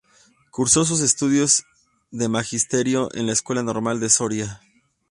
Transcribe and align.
Cursó 0.49 0.83
sus 0.83 1.01
estudios 1.01 1.63
de 2.09 2.27
Magisterio 2.27 3.09
en 3.13 3.27
la 3.27 3.33
Escuela 3.33 3.61
Normal 3.61 3.99
de 3.99 4.09
Soria. 4.09 4.59